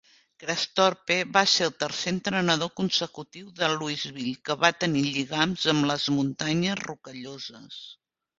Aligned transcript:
Kragthorpe 0.43 1.17
va 1.35 1.43
ser 1.55 1.67
el 1.71 1.75
tercer 1.83 2.13
entrenador 2.13 2.71
consecutiu 2.79 3.51
de 3.59 3.69
Louisville 3.75 4.33
que 4.49 4.57
va 4.65 4.73
tenir 4.85 5.05
lligams 5.11 5.67
amb 5.75 5.89
les 5.93 6.09
Muntanyes 6.17 6.83
Rocalloses. 6.83 7.81